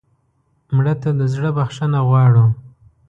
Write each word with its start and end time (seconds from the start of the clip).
مړه 0.75 0.93
ته 1.01 1.09
د 1.19 1.21
زړه 1.33 1.49
بښنه 1.57 1.99
غواړو 2.07 2.45